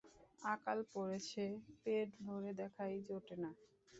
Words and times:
আকাল 0.45 0.79
পড়েছে, 0.93 1.43
পেট 1.81 2.09
ভরে 2.23 2.51
দেখাই 2.59 2.93
জোটে 3.07 3.35
না। 3.43 3.49